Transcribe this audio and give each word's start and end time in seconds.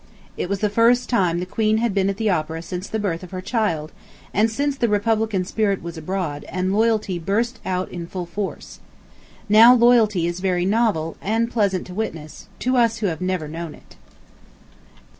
It 0.35 0.49
was 0.49 0.61
the 0.61 0.69
first 0.71 1.09
time 1.09 1.37
the 1.39 1.45
Queen 1.45 1.77
had 1.77 1.93
been 1.93 2.09
at 2.09 2.17
the 2.17 2.27
opera 2.31 2.63
since 2.63 2.87
the 2.87 2.97
birth 2.97 3.21
of 3.21 3.29
her 3.29 3.39
child, 3.39 3.91
and 4.33 4.49
since 4.49 4.75
the 4.75 4.87
republican 4.89 5.45
spirit 5.45 5.83
was 5.83 5.95
abroad, 5.95 6.43
and 6.49 6.73
loyalty 6.73 7.19
burst 7.19 7.59
out 7.67 7.91
in 7.91 8.07
full 8.07 8.25
force. 8.25 8.79
Now 9.47 9.75
loyalty 9.75 10.25
is 10.25 10.39
very 10.39 10.65
novel, 10.65 11.17
and 11.21 11.51
pleasant 11.51 11.85
to 11.85 11.93
witness, 11.93 12.47
to 12.61 12.77
us 12.77 12.97
who 12.97 13.05
have 13.13 13.21
never 13.21 13.47
known 13.47 13.75
it. 13.75 13.95